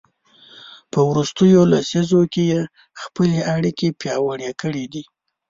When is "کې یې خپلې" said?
2.33-3.39